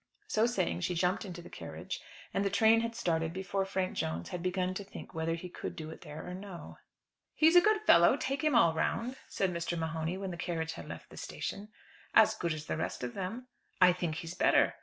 So 0.29 0.47
saying, 0.47 0.79
she 0.81 0.95
jumped 0.95 1.25
into 1.25 1.43
the 1.43 1.49
carriage, 1.51 1.99
and 2.33 2.43
the 2.43 2.49
train 2.49 2.81
had 2.81 2.95
started 2.95 3.31
before 3.33 3.65
Frank 3.65 3.95
Jones 3.95 4.29
had 4.29 4.41
begun 4.41 4.73
to 4.73 4.83
think 4.83 5.13
whether 5.13 5.35
he 5.35 5.47
could 5.47 5.75
do 5.75 5.91
it 5.91 6.01
there 6.01 6.25
or 6.27 6.33
no. 6.33 6.79
"He's 7.35 7.55
a 7.55 7.61
good 7.61 7.81
fellow, 7.85 8.17
take 8.17 8.43
him 8.43 8.55
all 8.55 8.73
round," 8.73 9.17
said 9.27 9.53
Mr. 9.53 9.73
O'Mahony, 9.73 10.17
when 10.17 10.31
the 10.31 10.37
carriages 10.37 10.73
had 10.73 10.89
left 10.89 11.11
the 11.11 11.17
station. 11.17 11.67
"As 12.15 12.33
good 12.33 12.51
as 12.55 12.65
the 12.65 12.77
rest 12.77 13.03
of 13.03 13.13
them." 13.13 13.47
"I 13.79 13.93
think 13.93 14.15
he 14.15 14.25
is 14.27 14.33
better." 14.33 14.73